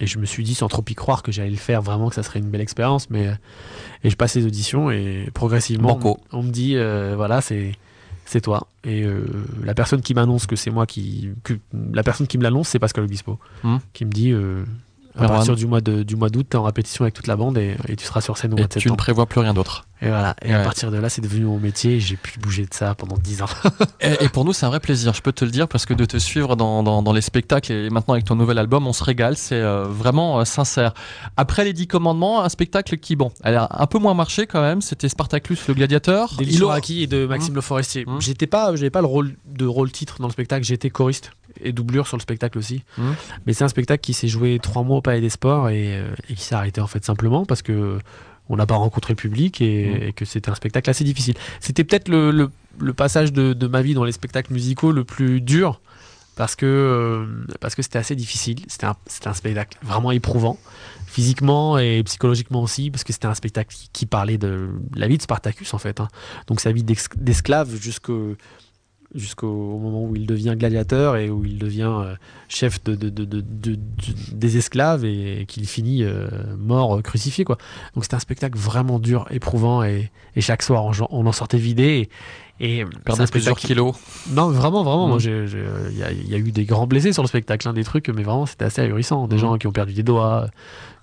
Et 0.00 0.06
je 0.06 0.18
me 0.18 0.24
suis 0.24 0.42
dit, 0.42 0.54
sans 0.54 0.68
trop 0.68 0.82
y 0.88 0.94
croire, 0.94 1.22
que 1.22 1.30
j'allais 1.30 1.50
le 1.50 1.56
faire, 1.56 1.80
vraiment, 1.82 2.08
que 2.08 2.14
ça 2.14 2.22
serait 2.22 2.38
une 2.40 2.50
belle 2.50 2.60
expérience. 2.62 3.08
Mais 3.10 3.30
et 4.04 4.10
je 4.10 4.16
passe 4.16 4.34
les 4.34 4.46
auditions 4.46 4.90
et 4.90 5.28
progressivement, 5.34 5.94
Banco. 5.94 6.18
on, 6.32 6.38
on 6.38 6.42
me 6.42 6.50
dit, 6.50 6.76
voilà, 7.16 7.40
c'est 7.40 7.72
c'est 8.24 8.40
toi. 8.40 8.66
Et 8.84 9.02
euh, 9.04 9.24
la 9.64 9.74
personne 9.74 10.00
qui 10.02 10.14
m'annonce 10.14 10.46
que 10.46 10.56
c'est 10.56 10.70
moi 10.70 10.86
qui, 10.86 11.30
que 11.44 11.54
la 11.92 12.02
personne 12.02 12.26
qui 12.26 12.38
me 12.38 12.42
l'annonce, 12.42 12.68
c'est 12.68 12.78
Pascal 12.78 13.04
Obispo, 13.04 13.38
Mhm. 13.64 13.80
qui 13.92 14.04
me 14.04 14.10
dit. 14.10 14.32
À 15.18 15.28
partir 15.28 15.54
du 15.56 15.66
mois 15.66 15.80
de 15.80 16.02
du 16.02 16.16
mois 16.16 16.28
d'août, 16.30 16.46
t'es 16.50 16.56
en 16.56 16.62
répétition 16.62 17.04
avec 17.04 17.14
toute 17.14 17.26
la 17.26 17.36
bande 17.36 17.58
et, 17.58 17.76
et 17.88 17.96
tu 17.96 18.04
seras 18.04 18.20
sur 18.20 18.36
scène 18.38 18.52
au 18.54 18.56
Et 18.56 18.60
mois 18.60 18.66
de 18.68 18.72
tu 18.72 18.78
ne 18.78 18.82
septembre. 18.82 18.96
prévois 18.98 19.26
plus 19.26 19.40
rien 19.40 19.54
d'autre. 19.54 19.86
Et 20.00 20.08
voilà. 20.08 20.34
Et 20.42 20.48
Ouais. 20.48 20.54
à 20.54 20.64
partir 20.64 20.90
de 20.90 20.96
là, 20.96 21.08
c'est 21.08 21.20
devenu 21.20 21.44
mon 21.44 21.58
métier. 21.60 21.92
et 21.96 22.00
J'ai 22.00 22.16
pu 22.16 22.38
bouger 22.40 22.62
de 22.64 22.74
ça 22.74 22.94
pendant 22.96 23.16
10 23.16 23.42
ans. 23.42 23.46
Et, 24.00 24.24
et 24.24 24.28
pour 24.28 24.44
nous, 24.44 24.52
c'est 24.52 24.66
un 24.66 24.68
vrai 24.68 24.80
plaisir, 24.80 25.14
je 25.14 25.22
peux 25.22 25.30
te 25.32 25.44
le 25.44 25.52
dire, 25.52 25.68
parce 25.68 25.86
que 25.86 25.94
de 25.94 26.04
te 26.04 26.16
suivre 26.16 26.56
dans, 26.56 26.82
dans- 26.82 27.02
dans 27.02 27.12
les 27.12 27.20
spectacles 27.20 27.70
et 27.70 27.88
maintenant 27.88 28.14
avec 28.14 28.24
ton 28.24 28.34
nouvel 28.34 28.58
album, 28.58 28.86
on 28.88 28.92
se 28.92 29.04
régale, 29.04 29.36
c'est 29.36 29.54
euh, 29.54 29.84
vraiment 29.84 30.40
euh, 30.40 30.44
sincère. 30.44 30.92
Après 31.36 31.62
les 31.64 31.72
Dix 31.72 31.86
Commandements, 31.86 32.42
un 32.42 32.48
spectacle 32.48 32.96
qui, 32.98 33.14
bon, 33.14 33.30
elle 33.44 33.54
a 33.56 33.68
un 33.70 33.86
peu 33.86 33.98
moins 34.00 34.14
marché 34.14 34.46
quand 34.48 34.60
même, 34.60 34.80
c'était 34.82 35.08
Spartacus 35.08 35.68
le 35.68 35.74
Gladiateur. 35.74 36.34
D'Elie 36.36 36.56
Chouraki 36.58 37.02
et 37.04 37.06
de 37.06 37.26
Maxime 37.26 37.52
Mmh. 37.52 37.56
Le 37.56 37.60
Forestier. 37.60 38.04
Mmh. 38.06 38.20
J'étais 38.20 38.46
pas, 38.48 38.74
j'avais 38.74 38.90
pas 38.90 39.02
le 39.02 39.06
rôle 39.06 39.34
de 39.46 39.66
rôle 39.66 39.92
titre 39.92 40.16
dans 40.20 40.26
le 40.26 40.32
spectacle. 40.32 40.64
J'étais 40.64 40.90
choriste 40.90 41.30
et 41.60 41.72
doublure 41.72 42.06
sur 42.06 42.16
le 42.16 42.22
spectacle 42.22 42.58
aussi. 42.58 42.82
Mmh. 42.98 43.02
Mais 43.46 43.52
c'est 43.52 43.64
un 43.64 43.68
spectacle 43.68 44.00
qui 44.00 44.12
s'est 44.14 44.28
joué 44.28 44.58
trois 44.60 44.82
mois 44.82 44.98
au 44.98 45.02
Palais 45.02 45.20
des 45.20 45.30
Sports 45.30 45.68
et, 45.70 45.96
euh, 45.98 46.08
et 46.28 46.34
qui 46.34 46.42
s'est 46.42 46.54
arrêté 46.54 46.80
en 46.80 46.86
fait 46.86 47.04
simplement 47.04 47.44
parce 47.44 47.62
que 47.62 47.98
on 48.48 48.56
n'a 48.56 48.66
pas 48.66 48.74
rencontré 48.76 49.12
le 49.12 49.16
public 49.16 49.60
et, 49.60 49.86
Mmh. 49.86 50.02
et 50.02 50.12
que 50.12 50.24
c'était 50.24 50.50
un 50.50 50.54
spectacle 50.54 50.90
assez 50.90 51.04
difficile. 51.04 51.34
C'était 51.60 51.84
peut-être 51.84 52.08
le, 52.08 52.30
le- 52.30 52.50
le 52.78 52.92
passage 52.94 53.32
de, 53.32 53.52
de 53.52 53.66
ma 53.66 53.82
vie 53.82 53.94
dans 53.94 54.04
les 54.04 54.12
spectacles 54.12 54.52
musicaux 54.52 54.92
le 54.92 55.04
plus 55.04 55.40
dur 55.42 55.80
parce 56.36 56.56
que 56.56 56.64
euh, 56.66 57.26
parce 57.60 57.74
que 57.74 57.82
c'était 57.82 57.98
assez 57.98 58.16
difficile. 58.16 58.60
C'était 58.66 58.86
un, 58.86 59.34
spectacle 59.34 59.78
vraiment 59.82 60.10
éprouvant 60.10 60.58
physiquement 61.06 61.78
et 61.78 62.02
psychologiquement 62.04 62.62
aussi 62.62 62.90
parce 62.90 63.04
que 63.04 63.12
c'était 63.12 63.26
un 63.26 63.34
spectacle 63.34 63.74
qui, 63.74 63.88
qui 63.92 64.06
parlait 64.06 64.38
de 64.38 64.70
la 64.96 65.06
vie 65.08 65.18
de 65.18 65.22
Spartacus 65.22 65.74
en 65.74 65.78
fait. 65.78 66.00
hein. 66.00 66.08
Donc 66.46 66.60
sa 66.60 66.72
vie 66.72 66.84
d'esclave 66.84 67.74
jusqu'au 67.80 68.36
jusqu'au 69.14 69.78
moment 69.78 70.04
où 70.04 70.16
il 70.16 70.26
devient 70.26 70.54
gladiateur 70.56 71.16
et 71.16 71.28
où 71.30 71.44
il 71.44 71.58
devient 71.58 71.90
euh, 72.02 72.14
chef 72.48 72.82
de, 72.84 72.94
de- 72.94 73.10
de- 73.10 73.24
de- 73.24 73.40
de- 73.40 73.74
de- 73.74 73.78
des 74.32 74.56
esclaves 74.56 75.04
et, 75.04 75.44
qu'il 75.46 75.66
finit 75.66 76.02
euh, 76.04 76.28
mort 76.58 76.96
euh, 76.96 77.02
crucifié 77.02 77.44
quoi. 77.44 77.58
Donc 77.94 78.04
c'était 78.04 78.16
un 78.16 78.20
spectacle 78.20 78.58
vraiment 78.58 78.98
dur, 78.98 79.26
éprouvant 79.30 79.82
et, 79.82 80.10
et 80.36 80.40
chaque 80.40 80.62
soir 80.62 80.84
on, 81.10 81.26
en 81.26 81.32
sortait 81.32 81.58
vidé 81.58 82.08
et 82.62 82.82
un 82.82 83.26
plusieurs 83.26 83.58
kilos. 83.58 83.94
non, 84.30 84.48
vraiment, 84.50 84.82
vraiment. 84.84 85.06
Mm. 85.08 85.10
Moi, 85.10 85.18
il 85.22 85.98
y, 85.98 86.02
a- 86.02 86.12
il 86.12 86.28
y 86.30 86.34
a 86.34 86.38
eu 86.38 86.52
des 86.52 86.64
grands 86.64 86.86
blessés 86.86 87.12
sur 87.12 87.22
le 87.22 87.28
spectacle, 87.28 87.68
hein, 87.68 87.72
des 87.72 87.84
trucs, 87.84 88.08
mais 88.08 88.22
vraiment, 88.22 88.46
c'était 88.46 88.64
assez 88.64 88.80
ahurissant. 88.80 89.26
Des 89.26 89.36
Mm. 89.36 89.40
gens 89.40 89.58
qui 89.58 89.66
ont 89.66 89.72
perdu 89.72 89.92
des 89.92 90.02
doigts, 90.04 90.46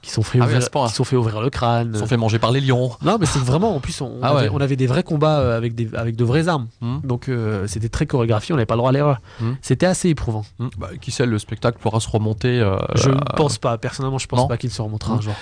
qui 0.02 0.12
sont 0.12 0.22
fait 0.24 0.40
Ah 0.40 0.46
ouvrir, 0.46 0.60
qui 0.88 0.94
sont 0.94 1.04
fait 1.04 1.18
ouvrir 1.18 1.42
le 1.42 1.50
crâne. 1.50 1.90
Ils 1.90 1.96
se 1.96 2.00
sont 2.00 2.08
fait 2.08 2.16
manger 2.16 2.40
par 2.40 2.54
les 2.54 2.62
lions. 2.62 2.92
Non, 3.04 3.18
mais 3.20 3.26
c'est 3.26 3.40
vraiment, 3.40 3.76
en 3.76 3.82
plus, 3.82 4.00
on, 4.00 4.14
Ah 4.22 4.30
avait, 4.30 4.44
ouais. 4.44 4.50
on 4.54 4.62
avait 4.62 4.78
des 4.78 4.88
vrais 4.88 5.04
combats 5.04 5.40
euh, 5.40 5.58
avec, 5.58 5.76
des, 5.76 5.90
avec 5.94 6.16
de 6.16 6.24
vraies 6.24 6.48
armes. 6.48 6.68
Hmm. 6.80 7.00
Donc, 7.04 7.28
euh, 7.28 7.68
c'était 7.68 7.90
très 7.90 8.06
chorégraphié, 8.06 8.54
on 8.54 8.56
n'avait 8.56 8.66
pas 8.66 8.76
le 8.76 8.80
droit 8.80 8.92
à 8.92 8.94
l'erreur. 8.94 9.20
Mm. 9.42 9.52
C'était 9.62 9.86
assez 9.88 10.08
éprouvant. 10.08 10.46
Bah, 10.78 10.88
qui 11.02 11.12
sait, 11.12 11.26
le 11.26 11.38
spectacle 11.38 11.80
pourra 11.82 12.00
se 12.00 12.08
remonter. 12.10 12.62
euh, 12.62 12.78
Je 12.96 13.10
euh, 13.10 13.14
ne 13.16 13.36
pense 13.36 13.58
pas, 13.58 13.78
personnellement, 13.78 14.20
je 14.20 14.28
pense 14.28 14.40
non. 14.40 14.48
pas 14.48 14.56
qu'il 14.56 14.72
se 14.72 14.82
remontera 14.82 15.16
Mm. 15.16 15.18
un 15.18 15.22
jour. 15.22 15.34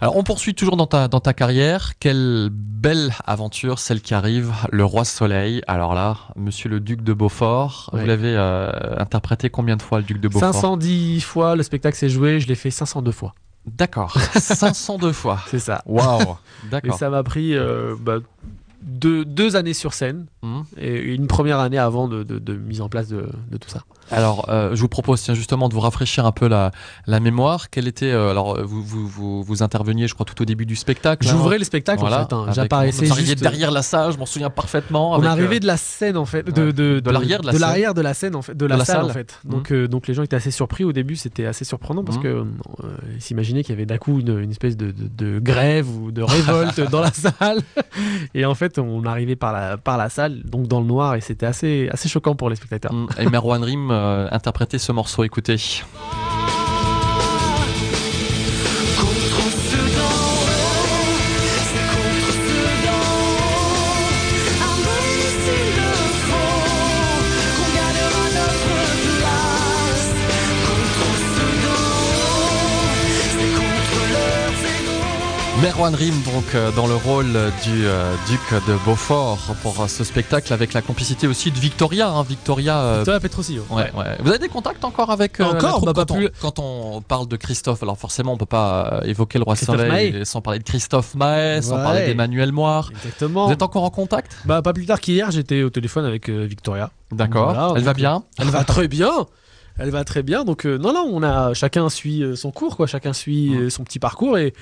Alors, 0.00 0.16
on 0.16 0.22
poursuit 0.22 0.54
toujours 0.54 0.78
dans 0.78 0.86
ta, 0.86 1.08
dans 1.08 1.20
ta 1.20 1.34
carrière. 1.34 1.92
Quelle 2.00 2.48
belle 2.50 3.12
aventure, 3.26 3.78
celle 3.78 4.00
qui 4.00 4.14
arrive, 4.14 4.50
le 4.70 4.84
roi 4.86 5.04
soleil. 5.04 5.60
Alors 5.66 5.94
là, 5.94 6.16
monsieur 6.36 6.68
le 6.68 6.78
duc 6.80 7.02
de 7.02 7.12
Beaufort, 7.12 7.90
Ouais. 7.92 8.00
vous 8.00 8.06
l'avez 8.06 8.34
euh, 8.36 8.70
interprété 8.98 9.50
combien 9.50 9.76
de 9.76 9.82
fois, 9.82 9.98
le 9.98 10.04
duc 10.04 10.20
de 10.20 10.28
Beaufort 10.28 10.52
510 10.54 11.20
fois, 11.22 11.56
le 11.56 11.62
spectacle 11.64 11.96
s'est 11.96 12.08
joué, 12.08 12.38
je 12.40 12.46
l'ai 12.46 12.54
fait 12.54 12.70
502 12.70 13.10
fois. 13.10 13.34
D'accord, 13.66 14.16
502 14.36 15.10
fois. 15.12 15.40
C'est 15.48 15.58
ça. 15.58 15.82
Waouh, 15.86 16.20
Et 16.66 16.68
d'accord. 16.70 16.96
ça 16.98 17.10
m'a 17.10 17.24
pris 17.24 17.56
euh, 17.56 17.96
bah, 18.00 18.18
deux, 18.82 19.24
deux 19.24 19.56
années 19.56 19.74
sur 19.74 19.92
scène 19.92 20.26
Hmm. 20.42 20.60
et 20.78 20.94
une 21.00 21.26
première 21.26 21.58
année 21.58 21.78
avant 21.78 22.06
de, 22.06 22.22
de- 22.22 22.38
de 22.38 22.54
mise 22.54 22.80
en 22.80 22.88
place 22.88 23.08
de, 23.08 23.28
de 23.50 23.56
tout 23.56 23.68
ça. 23.68 23.82
Alors, 24.10 24.46
euh, 24.48 24.74
je 24.74 24.80
vous 24.80 24.88
propose 24.88 25.20
tiens, 25.22 25.34
justement 25.34 25.68
de 25.68 25.74
vous 25.74 25.80
rafraîchir 25.80 26.26
un 26.26 26.32
peu 26.32 26.48
la, 26.48 26.70
la 27.06 27.20
mémoire. 27.20 27.70
Quel 27.70 27.88
était, 27.88 28.10
euh, 28.12 28.30
alors, 28.30 28.62
vous, 28.64 28.82
vous, 28.82 29.06
vous, 29.08 29.42
vous 29.42 29.62
interveniez, 29.62 30.06
je 30.08 30.14
crois, 30.14 30.24
tout 30.26 30.40
au 30.40 30.44
début 30.44 30.66
du 30.66 30.76
spectacle. 30.76 31.26
hein. 31.26 31.30
J'ouvrais 31.30 31.58
le 31.58 31.64
spectacle 31.64 32.00
Voilà, 32.00 32.22
en 32.22 32.28
fait. 32.28 32.34
hein. 32.34 32.46
J'apparaissais 32.52 33.06
juste. 33.06 33.40
derrière 33.42 33.70
la 33.70 33.82
salle, 33.82 34.12
je 34.12 34.18
m'en 34.18 34.26
souviens 34.26 34.50
parfaitement. 34.50 35.12
on 35.12 35.22
arrivait 35.24 35.56
euh, 35.56 35.60
de 35.60 35.66
la 35.66 35.76
scène 35.76 36.16
en 36.16 36.24
fait, 36.26 36.42
de, 36.44 36.70
de, 36.70 37.00
De 37.00 37.10
l'arrière 37.10 37.40
de 37.40 37.46
la 37.46 37.52
scène. 37.52 37.60
l'arrière 37.60 37.94
de 37.94 38.00
la 38.00 38.14
scène 38.14 38.36
en 38.36 38.42
fait, 38.42 38.56
de, 38.56 38.66
la, 38.66 38.76
la 38.76 38.84
salle, 38.84 38.96
salle. 38.96 39.04
en 39.06 39.08
fait. 39.12 39.40
Mhm. 39.44 39.50
Donc, 39.52 39.72
euh, 39.72 39.88
donc 39.88 40.06
les 40.06 40.14
gens 40.14 40.22
étaient 40.22 40.36
assez 40.36 40.50
surpris 40.50 40.84
au 40.84 40.92
début, 40.92 41.16
c'était 41.16 41.46
assez 41.46 41.64
surprenant 41.64 42.04
parce 42.04 42.18
Mhm. 42.18 42.22
que 42.22 42.28
euh, 42.28 42.44
ils 43.16 43.22
s'imaginaient 43.22 43.62
qu'il 43.62 43.74
y 43.74 43.78
avait 43.78 43.86
d'un 43.86 43.98
coup 43.98 44.20
une, 44.20 44.38
une 44.38 44.50
espèce 44.50 44.76
de, 44.76 44.90
de- 44.92 45.08
de 45.34 45.38
grève 45.40 45.88
ou 45.88 46.12
de 46.12 46.22
révolte 46.22 46.80
dans 46.90 47.00
la 47.00 47.12
salle. 47.12 47.60
Et 48.34 48.44
en 48.44 48.54
fait, 48.54 48.78
on 48.78 49.04
arrivait 49.04 49.36
par 49.36 49.52
la, 49.52 49.76
par 49.76 49.96
la 49.98 50.08
salle, 50.08 50.42
donc 50.44 50.66
dans 50.68 50.80
le 50.80 50.86
noir, 50.86 51.14
et 51.14 51.20
c'était 51.20 51.46
assez, 51.46 51.88
assez 51.92 52.08
choquant 52.08 52.34
pour 52.34 52.50
les 52.50 52.56
spectateurs. 52.56 52.92
hmm, 52.92 53.06
Et 53.18 53.26
Merwan 53.26 53.62
Rim 53.62 53.90
euh, 53.96 54.28
interprétait 54.30 54.78
ce 54.78 54.92
morceau, 54.92 55.24
écoutez. 55.24 55.56
Merwan 75.86 75.94
Rim, 75.94 76.14
donc, 76.34 76.74
dans 76.74 76.88
le 76.88 76.96
rôle 76.96 77.26
du 77.64 77.86
euh, 77.86 78.12
duc 78.28 78.40
de 78.66 78.74
Beaufort 78.84 79.38
pour 79.62 79.80
euh, 79.80 79.86
ce 79.86 80.02
spectacle 80.02 80.52
avec 80.52 80.72
la 80.72 80.82
complicité 80.82 81.28
aussi 81.28 81.52
de 81.52 81.58
Victoria. 81.58 82.08
hein. 82.08 82.24
Victoria. 82.24 82.78
euh, 82.80 83.04
Toi, 83.04 83.20
Petrosio. 83.20 83.64
Ouais, 83.70 83.92
ouais. 83.96 84.16
Vous 84.18 84.30
avez 84.30 84.40
des 84.40 84.48
contacts 84.48 84.84
encore 84.84 85.10
avec 85.10 85.38
euh, 85.38 85.44
Encore 85.44 85.84
Bah, 85.84 85.92
pas 85.94 86.04
quand, 86.04 86.14
plus. 86.16 86.26
on, 86.26 86.30
quand 86.40 86.58
on 86.58 87.02
parle 87.02 87.28
de 87.28 87.36
Christophe, 87.36 87.84
alors 87.84 87.96
forcément 87.98 88.32
on 88.32 88.36
peut 88.36 88.46
pas 88.46 89.00
évoquer 89.04 89.38
le 89.38 89.44
roi 89.44 89.54
Christophe 89.54 89.76
Soleil 89.76 90.12
Maé. 90.12 90.24
sans 90.24 90.40
parler 90.40 90.58
de 90.58 90.64
Christophe 90.64 91.14
Maé, 91.14 91.62
sans 91.62 91.76
parler 91.76 92.06
d'Emmanuel 92.06 92.50
Moire. 92.50 92.90
Exactement. 93.04 93.46
Vous 93.46 93.52
êtes 93.52 93.62
encore 93.62 93.84
en 93.84 93.90
contact? 93.90 94.36
Bah, 94.44 94.62
pas 94.62 94.72
plus 94.72 94.86
tard 94.86 95.00
qu'hier, 95.00 95.30
j'étais 95.30 95.62
au 95.62 95.70
téléphone 95.70 96.04
avec 96.04 96.28
Victoria. 96.28 96.90
D'accord. 97.12 97.52
Voilà, 97.52 97.72
Elle 97.76 97.84
va 97.84 97.94
bien? 97.94 98.24
Elle 98.38 98.48
va 98.48 98.64
très 98.64 98.88
bien. 98.88 99.12
Elle 99.78 99.90
va 99.90 100.04
très 100.04 100.22
bien. 100.22 100.44
Donc 100.44 100.64
euh, 100.64 100.78
non, 100.78 100.94
non, 100.94 101.06
on 101.12 101.22
a 101.22 101.52
chacun 101.52 101.90
suit 101.90 102.22
euh, 102.22 102.34
son 102.34 102.50
cours, 102.50 102.78
quoi. 102.78 102.86
Chacun 102.86 103.12
suit 103.12 103.50
Mm. 103.50 103.58
euh, 103.60 103.70
son 103.70 103.84
petit 103.84 103.98
parcours 103.98 104.38
et 104.38 104.54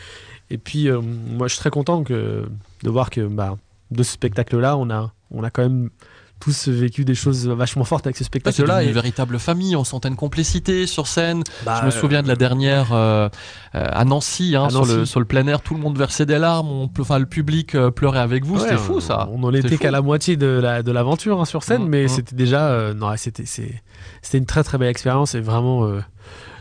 et 0.51 0.59
puis 0.59 0.89
euh, 0.89 1.01
moi, 1.01 1.49
je 1.49 1.55
suis 1.55 1.61
très 1.61 1.71
content 1.71 2.03
que 2.05 2.45
de 2.83 2.91
voir 2.91 3.11
que 3.11 3.23
bah, 3.27 3.57
de 3.91 4.03
ce 4.03 4.13
spectacle-là, 4.13 4.77
on 4.77 4.91
a 4.91 5.13
on 5.31 5.43
a 5.43 5.51
quand 5.51 5.63
même 5.63 5.91
tous 6.41 6.69
vécu 6.69 7.07
des 7.07 7.15
choses 7.15 7.49
vachement 7.49 7.85
fortes 7.85 8.07
avec 8.07 8.17
ce 8.17 8.25
C'est 8.25 8.27
spectacle-là. 8.27 8.83
une 8.83 8.91
et- 8.91 8.93
véritable 8.93 9.39
famille, 9.39 9.77
on 9.77 9.85
sentait 9.85 10.09
une 10.09 10.17
complicité 10.17 10.87
sur 10.87 11.07
scène. 11.07 11.43
bah, 11.65 11.79
Je 11.81 11.87
me 11.87 11.91
souviens 11.91 12.23
de 12.23 12.29
la 12.29 12.37
dernière 12.37 12.93
euh, 12.93 13.29
euh, 13.75 13.87
à 13.91 14.05
Nancy, 14.05 14.55
hein, 14.55 14.65
À 14.67 14.71
Sur, 14.71 14.85
le, 14.85 14.97
Nancy. 14.99 15.11
sur 15.11 15.21
le 15.21 15.27
plein 15.27 15.47
air, 15.47 15.63
tout 15.63 15.73
le 15.75 15.81
monde 15.81 15.97
versait 15.97 16.27
des 16.27 16.39
larmes, 16.39 16.69
on, 16.69 16.91
enfin, 17.01 17.19
le 17.19 17.25
public 17.27 17.75
euh, 17.75 17.91
pleurait 17.91 18.19
avec 18.19 18.45
vous, 18.45 18.57
ouais, 18.57 18.61
c'était 18.61 18.77
fou 18.77 19.01
ça. 19.01 19.29
On 19.33 19.43
en 19.45 19.53
C'était 19.53 19.69
était 19.69 19.79
qu'à 19.79 19.91
la 19.91 20.03
moitié 20.03 20.37
de 20.37 20.47
la 20.47 20.83
de 20.83 20.93
l'aventure 20.93 21.41
hein, 21.41 21.45
sur 21.47 21.63
scène, 21.63 21.85
Mm, 21.85 21.89
mais 21.89 22.05
mm. 22.05 22.09
c'était 22.09 22.37
déjà 22.37 22.69
euh, 22.69 22.93
non, 22.95 23.11
c'était 23.17 23.47
c'est- 23.47 23.83
c'était 24.21 24.39
une 24.39 24.47
très 24.47 24.65
très 24.65 24.77
belle 24.77 24.91
expérience 24.91 25.35
et 25.35 25.41
vraiment 25.41 25.87
euh, 25.87 26.01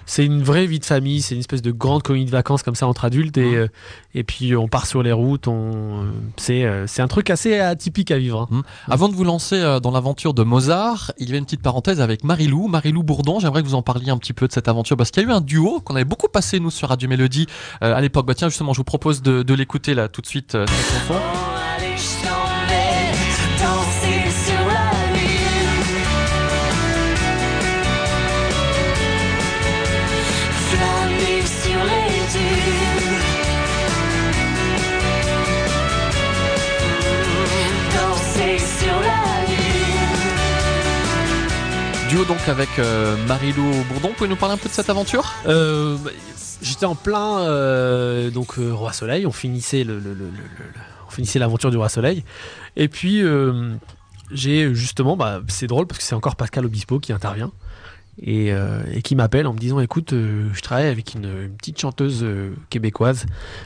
c'est 0.06 0.26
une 0.26 0.44
vraie 0.44 0.66
vie 0.66 0.80
de 0.80 0.86
famille, 0.86 1.22
c'est 1.22 1.34
une 1.36 1.40
espèce 1.40 1.62
de 1.62 1.72
grande 1.72 2.04
colonie 2.04 2.26
de 2.26 2.32
vacances 2.32 2.64
comme 2.64 2.76
ça 2.76 2.88
entre 2.88 3.06
adultes 3.06 3.38
et, 3.38 3.44
Mhm. 3.52 3.56
euh, 3.56 3.68
et 4.16 4.24
puis 4.24 4.56
on 4.56 4.68
part 4.68 4.86
sur 4.86 5.02
les 5.04 5.12
routes, 5.12 5.48
on, 5.48 6.04
euh, 6.04 6.12
c'est, 6.38 6.64
euh, 6.66 6.86
c'est 6.88 7.02
un 7.02 7.08
truc 7.08 7.30
assez 7.30 7.60
atypique 7.60 8.12
à 8.12 8.18
vivre. 8.18 8.48
hein. 8.52 8.64
Avant 8.90 9.10
de 9.10 9.14
vous 9.16 9.24
lancer 9.24 9.60
dans 9.82 9.92
l'aventure 9.92 10.34
de 10.34 10.44
Mozart, 10.44 11.12
il 11.18 11.28
y 11.28 11.30
avait 11.30 11.40
une 11.40 11.46
petite 11.46 11.62
parenthèse 11.62 12.02
avec 12.02 12.24
Marilou, 12.24 12.68
Marilou 12.68 13.04
Bourdon. 13.04 13.40
J'aimerais 13.40 13.62
que 13.64 13.68
vous 13.68 13.76
en 13.76 13.82
parliez 13.82 14.10
un 14.12 14.18
petit 14.18 14.34
peu 14.34 14.48
de 14.48 14.54
cette 14.54 14.68
aventure 14.68 14.98
parce 14.98 15.12
qu'il 15.12 15.24
y 15.24 15.26
a 15.26 15.30
eu 15.30 15.32
un 15.32 15.42
duo 15.42 15.80
qu'on 15.82 15.96
avait 15.96 16.06
beaucoup 16.06 16.28
passé 16.28 16.60
nous 16.60 16.72
sur 16.72 16.90
Radio 16.90 17.08
Mélodie 17.10 17.48
euh, 17.84 17.96
à 17.96 18.02
l'époque. 18.02 18.26
Bah 18.26 18.36
tiens, 18.36 18.50
justement, 18.50 18.74
je 18.74 18.78
vous 18.78 18.84
propose 18.84 19.22
de, 19.22 19.44
de 19.44 19.54
l'écouter 19.54 19.94
là 19.94 20.08
tout 20.08 20.22
de 20.22 20.28
suite 20.28 20.56
euh, 20.56 20.66
cette 20.68 21.08
chanson. 21.08 22.33
Donc 42.14 42.48
avec 42.48 42.70
euh, 42.78 43.18
Marilou 43.28 43.72
Bourdon. 43.90 44.10
Vous 44.10 44.14
pouvez 44.14 44.30
nous 44.30 44.36
parler 44.36 44.54
un 44.54 44.58
peu 44.58 44.70
de 44.70 44.74
cette 44.74 44.90
aventure? 44.90 45.34
Euh, 45.48 45.98
bah, 45.98 46.12
j'étais 46.62 46.86
en 46.86 46.94
plein 46.94 47.40
euh, 47.40 48.30
donc 48.30 48.54
Roi 48.58 48.94
Soleil, 48.94 49.26
on 49.26 49.32
finissait 49.32 49.86
on 49.86 51.10
finissait 51.10 51.40
l'aventure 51.40 51.72
du 51.72 51.78
Roi 51.78 51.90
Soleil, 51.90 52.24
et 52.76 52.88
puis 52.88 53.24
j'ai 54.32 54.74
justement, 54.76 55.18
bah, 55.18 55.42
c'est 55.48 55.68
drôle 55.68 55.88
parce 55.88 56.00
que 56.00 56.06
c'est 56.06 56.16
encore 56.16 56.36
Pascal 56.36 56.66
Obispo 56.66 57.00
qui 57.00 57.14
intervient. 57.14 57.52
Et, 58.22 58.54
euh, 58.54 58.82
et 58.92 59.02
qui 59.02 59.16
m'appelle 59.16 59.48
en 59.48 59.54
me 59.54 59.58
disant 59.58 59.80
écoute 59.80 60.14
euh, 60.14 60.48
je 60.54 60.62
travaille 60.62 60.86
avec 60.86 61.16
une, 61.16 61.26
une 61.26 61.56
petite 61.58 61.80
chanteuse 61.82 62.20
euh, 62.22 62.54
québécoise 62.70 63.26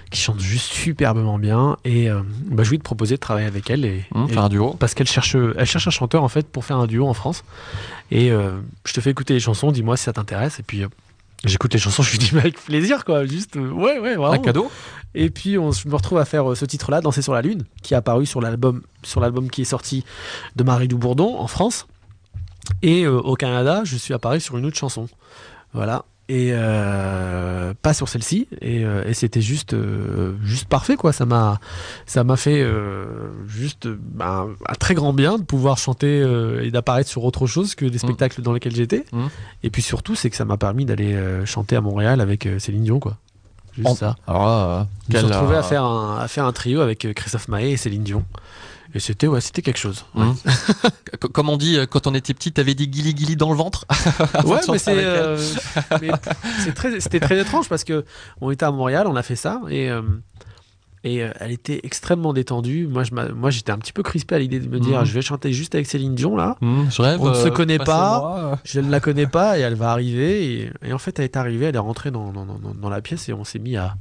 qui 0.09 0.21
chante 0.21 0.39
juste 0.39 0.71
superbement 0.71 1.37
bien 1.37 1.75
et 1.83 2.07
bah, 2.49 2.63
je 2.63 2.69
voulais 2.69 2.77
te 2.77 2.83
proposer 2.83 3.15
de 3.15 3.19
travailler 3.19 3.45
avec 3.47 3.69
elle 3.69 3.83
et, 3.83 4.05
Hum, 4.15 4.27
et- 4.29 4.33
Faire 4.33 4.45
un 4.45 4.49
duo. 4.49 4.73
parce 4.79 4.93
qu'elle 4.93 5.07
cherche, 5.07 5.35
elle 5.35 5.65
cherche 5.65 5.87
un 5.87 5.91
chanteur 5.91 6.23
en 6.23 6.29
fait 6.29 6.47
pour 6.47 6.63
faire 6.63 6.77
un 6.77 6.87
duo 6.87 7.05
en 7.07 7.13
France. 7.13 7.43
Et 8.09 8.29
je 8.29 8.93
te 8.93 9.01
fais 9.01 9.09
écouter 9.09 9.33
les 9.33 9.41
chansons, 9.41 9.71
dis-moi 9.73 9.97
si 9.97 10.05
ça 10.05 10.13
t'intéresse. 10.13 10.59
Et 10.59 10.63
puis 10.63 10.83
j'écoute 11.43 11.73
les 11.73 11.79
chansons, 11.79 12.01
je 12.03 12.11
lui 12.11 12.17
dis 12.17 12.29
mais 12.33 12.39
avec 12.39 12.55
plaisir 12.63 13.03
quoi, 13.03 13.25
juste 13.25 13.57
euh, 13.57 13.69
ouais 13.71 13.99
ouais 13.99 14.15
vraiment. 14.15 14.31
Un 14.31 14.37
cadeau 14.39 14.71
Et 15.13 15.29
puis 15.29 15.57
on, 15.57 15.71
je 15.73 15.89
me 15.89 15.95
retrouve 15.95 16.19
à 16.19 16.25
faire 16.25 16.49
euh, 16.51 16.55
ce 16.55 16.63
titre-là, 16.63 17.01
Danser 17.01 17.21
sur 17.21 17.33
la 17.33 17.41
lune, 17.41 17.65
qui 17.83 17.93
est 17.93 17.97
apparu 17.97 18.25
sur 18.25 18.39
l'album 18.39 18.81
sur 19.03 19.19
l'album 19.19 19.49
qui 19.49 19.63
est 19.63 19.65
sorti 19.65 20.05
de 20.55 20.63
Marie-Lou 20.63 20.97
Bourdon 20.97 21.37
en 21.37 21.47
France. 21.47 21.85
Et 22.81 23.03
euh, 23.03 23.17
au 23.19 23.35
Canada, 23.35 23.81
je 23.83 23.97
suis 23.97 24.13
apparu 24.13 24.39
sur 24.39 24.57
une 24.57 24.65
autre 24.65 24.77
chanson. 24.77 25.07
Voilà. 25.73 26.05
Et 26.29 26.49
euh, 26.51 27.73
pas 27.81 27.93
sur 27.93 28.09
celle-ci. 28.09 28.47
Et, 28.61 28.83
euh, 28.83 29.03
et 29.07 29.13
c'était 29.13 29.41
juste, 29.41 29.75
juste 30.43 30.67
parfait, 30.67 30.97
quoi. 30.97 31.13
Ça 31.13 31.25
m'a, 31.25 31.59
ça 32.05 32.23
m'a 32.25 32.35
fait 32.35 32.65
juste 33.47 33.87
ben, 33.87 34.49
un 34.67 34.73
très 34.75 34.93
grand 34.93 35.13
bien 35.13 35.37
de 35.37 35.43
pouvoir 35.43 35.77
chanter 35.77 36.19
et 36.61 36.69
d'apparaître 36.71 37.09
sur 37.09 37.23
autre 37.23 37.47
chose 37.47 37.75
que 37.75 37.85
des 37.85 37.97
spectacles 37.97 38.41
dans 38.41 38.51
lesquels 38.53 38.75
j'étais. 38.75 39.05
Mm. 39.13 39.27
Et 39.63 39.69
puis 39.69 39.81
surtout, 39.81 40.15
c'est 40.15 40.29
que 40.29 40.35
ça 40.35 40.43
m'a 40.45 40.57
permis 40.57 40.83
d'aller 40.85 41.17
chanter 41.45 41.75
à 41.77 41.81
Montréal 41.81 42.19
avec 42.19 42.47
Céline 42.59 42.83
Dion, 42.83 42.99
quoi. 42.99 43.17
Juste 43.73 43.87
En- 43.89 43.95
ça. 43.95 44.15
Euh, 44.27 44.83
Je 45.09 45.13
me 45.13 45.19
suis 45.19 45.27
retrouvé 45.33 45.55
à 45.55 45.63
faire 45.63 45.83
un, 45.85 46.17
à 46.19 46.27
faire 46.27 46.45
un 46.45 46.51
trio 46.51 46.81
avec 46.81 47.07
Christophe 47.13 47.47
Maé 47.47 47.71
et 47.71 47.77
Céline 47.77 48.03
Dion. 48.03 48.25
Et 48.93 48.99
c'était 48.99 49.27
ouais, 49.27 49.41
c'était 49.41 49.61
quelque 49.61 49.77
chose. 49.79 50.05
Ouais. 50.15 50.25
C- 50.45 51.17
Comme 51.33 51.49
on 51.49 51.57
dit, 51.57 51.77
quand 51.89 52.07
on 52.07 52.13
était 52.13 52.33
petit, 52.33 52.51
t'avais 52.51 52.73
des 52.75 52.87
guili 52.87 53.13
guili 53.13 53.35
dans 53.35 53.49
le 53.51 53.55
ventre? 53.57 53.85
Ouais, 54.45 54.59
mais 54.71 54.77
c'est 54.77 54.93
euh, 54.97 55.37
très 56.75 56.99
c'était 56.99 57.19
très 57.19 57.39
étrange 57.39 57.69
parce 57.69 57.83
que 57.83 58.05
on 58.41 58.51
était 58.51 58.65
à 58.65 58.71
Montréal, 58.71 59.07
on 59.07 59.15
a 59.15 59.23
fait 59.23 59.35
ça 59.35 59.61
et 59.69 59.89
euh, 59.89 60.01
et 61.03 61.23
euh, 61.23 61.29
elle 61.39 61.51
était 61.51 61.79
extrêmement 61.83 62.33
détendue. 62.33 62.87
Moi 62.87 63.03
je 63.03 63.11
moi 63.13 63.49
j'étais 63.49 63.71
un 63.71 63.77
petit 63.77 63.93
peu 63.93 64.03
crispé 64.03 64.35
à 64.35 64.39
l'idée 64.39 64.59
de 64.59 64.67
me 64.67 64.79
dire 64.79 64.99
Mhm. 64.99 65.05
je 65.05 65.13
vais 65.13 65.21
chanter 65.21 65.53
juste 65.53 65.75
avec 65.75 65.87
Céline 65.87 66.15
Dion 66.15 66.35
là. 66.35 66.55
Hum, 66.61 66.87
je 66.89 67.01
rêve. 67.01 67.21
on 67.21 67.29
ne 67.29 67.33
se 67.33 67.49
connaît 67.49 67.79
pas. 67.79 68.59
Je 68.63 68.79
ne 68.79 68.89
la 68.89 68.99
connais 68.99 69.27
pas 69.27 69.57
et 69.57 69.61
elle 69.61 69.75
va 69.75 69.91
arriver 69.91 70.53
et, 70.61 70.71
et 70.83 70.93
en 70.93 70.97
fait 70.97 71.19
elle 71.19 71.25
est 71.25 71.37
arrivée, 71.37 71.67
elle 71.67 71.75
est 71.75 71.79
rentrée 71.79 72.11
dans, 72.11 72.31
dans, 72.31 72.45
dans, 72.45 72.57
dans 72.73 72.89
la 72.89 73.01
pièce 73.01 73.29
et 73.29 73.33
on 73.33 73.43
s'est 73.43 73.59
mis 73.59 73.77
à 73.77 73.95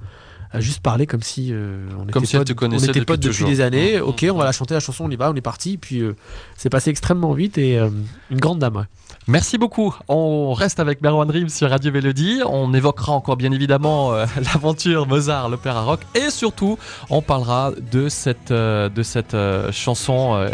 à 0.51 0.61
juste 0.61 0.81
parler 0.81 1.07
comme 1.07 1.23
si 1.23 1.49
euh, 1.51 1.87
on 1.99 2.07
Comme 2.07 2.25
était 2.25 2.27
si 2.27 2.37
potes, 2.37 2.63
on 2.63 2.71
était 2.73 2.87
depuis 2.87 3.05
potes 3.05 3.21
depuis 3.21 3.45
des 3.45 3.61
années. 3.61 4.01
Ok, 4.01 4.25
on 4.31 4.37
va 4.37 4.45
la 4.45 4.53
chanter 4.53 4.75
la 4.75 4.81
chanson, 4.81 5.05
on 5.05 5.11
y 5.11 5.17
va, 5.17 5.31
on 5.31 5.35
est 5.35 5.41
parti. 5.41 5.77
Puis 5.77 6.01
euh, 6.01 6.15
c'est 6.57 6.71
passé 6.71 6.91
extrêmement 6.91 7.33
vite 7.33 7.59
et 7.59 7.79
euh, 7.79 7.89
une 8.31 8.39
grande 8.39 8.59
dame. 8.59 8.77
ouais. 8.77 8.85
Merci 9.29 9.59
beaucoup. 9.59 9.93
On 10.07 10.53
reste 10.53 10.79
avec 10.79 11.03
Merwan 11.03 11.27
Dream 11.27 11.49
sur 11.49 11.69
Radio 11.69 11.91
Mélodie. 11.91 12.43
On 12.47 12.73
évoquera 12.73 13.13
encore 13.13 13.37
bien 13.37 13.51
évidemment 13.51 14.13
l'aventure 14.37 15.09
Mozart, 15.09 15.49
l'opéra 15.49 15.83
rock. 15.83 16.01
Et 16.15 16.31
surtout, 16.31 16.79
on 17.11 17.23
parlera 17.23 17.73
de 17.91 18.09
cette, 18.09 18.53
de 18.53 19.03
cette 19.03 19.37
chanson, 19.73 20.47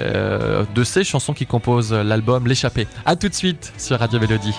de 0.74 0.84
ces 0.84 1.04
chansons 1.04 1.34
qui 1.34 1.44
composent 1.44 1.92
l'album 1.92 2.46
L'échappée. 2.46 2.86
A 3.04 3.14
tout 3.14 3.28
de 3.28 3.34
suite 3.34 3.74
sur 3.76 3.98
Radio 3.98 4.18
Mélodie. 4.18 4.54